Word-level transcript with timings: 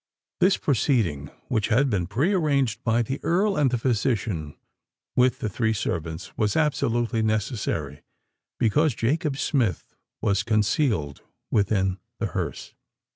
This 0.39 0.57
proceeding, 0.57 1.29
which 1.47 1.67
had 1.67 1.87
been 1.91 2.07
pre 2.07 2.33
arranged 2.33 2.83
by 2.83 3.03
the 3.03 3.19
Earl 3.21 3.55
and 3.55 3.69
the 3.69 3.77
physician 3.77 4.55
with 5.15 5.37
the 5.37 5.47
three 5.47 5.73
servants, 5.73 6.35
was 6.35 6.55
absolutely 6.55 7.21
necessary: 7.21 8.01
because 8.57 8.95
Jacob 8.95 9.37
Smith 9.37 9.93
was 10.19 10.41
concealed 10.41 11.21
within 11.51 11.99
the 12.17 12.25
hearse! 12.33 12.73